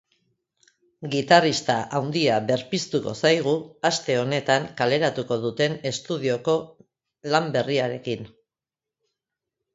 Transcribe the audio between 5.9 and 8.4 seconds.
estudioko lan berriarekin.